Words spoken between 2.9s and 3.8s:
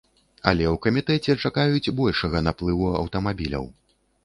аўтамабіляў.